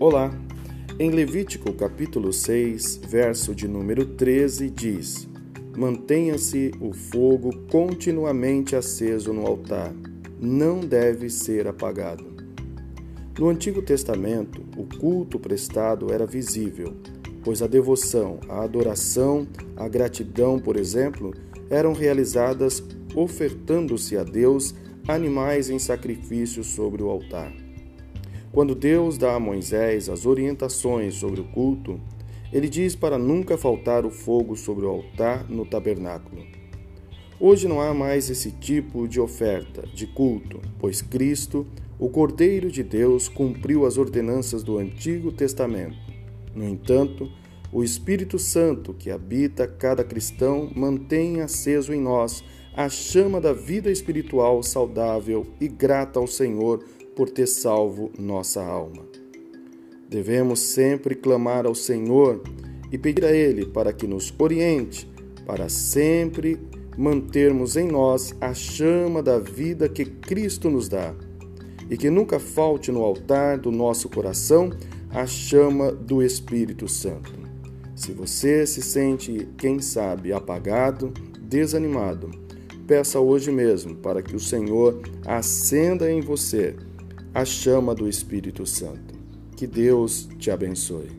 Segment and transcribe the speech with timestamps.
[0.00, 0.36] Olá!
[0.98, 5.28] Em Levítico capítulo 6, verso de número 13, diz:
[5.76, 9.94] Mantenha-se o fogo continuamente aceso no altar,
[10.40, 12.26] não deve ser apagado.
[13.38, 16.92] No Antigo Testamento, o culto prestado era visível,
[17.44, 21.32] pois a devoção, a adoração, a gratidão, por exemplo,
[21.70, 22.82] eram realizadas
[23.14, 24.74] ofertando-se a Deus
[25.06, 27.52] animais em sacrifício sobre o altar.
[28.54, 31.98] Quando Deus dá a Moisés as orientações sobre o culto,
[32.52, 36.40] ele diz para nunca faltar o fogo sobre o altar no tabernáculo.
[37.40, 41.66] Hoje não há mais esse tipo de oferta, de culto, pois Cristo,
[41.98, 45.96] o Cordeiro de Deus, cumpriu as ordenanças do Antigo Testamento.
[46.54, 47.28] No entanto,
[47.72, 52.44] o Espírito Santo que habita cada cristão mantém aceso em nós
[52.76, 59.04] a chama da vida espiritual saudável e grata ao Senhor por ter salvo nossa alma.
[60.08, 62.42] Devemos sempre clamar ao Senhor
[62.92, 65.10] e pedir a Ele para que nos oriente,
[65.46, 66.58] para sempre
[66.96, 71.14] mantermos em nós a chama da vida que Cristo nos dá
[71.90, 74.70] e que nunca falte no altar do nosso coração
[75.10, 77.32] a chama do Espírito Santo.
[77.94, 82.30] Se você se sente, quem sabe, apagado, desanimado,
[82.86, 86.74] peça hoje mesmo para que o Senhor acenda em você
[87.34, 89.12] a chama do Espírito Santo.
[89.56, 91.10] Que Deus te abençoe.